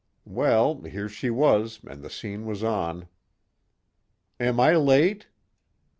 Well, 0.25 0.81
here 0.81 1.07
she 1.07 1.29
was 1.29 1.79
and 1.87 2.01
the 2.01 2.09
scene 2.09 2.47
was 2.47 2.63
on. 2.63 3.07
"Am 4.39 4.59
I 4.59 4.75
late?" 4.75 5.27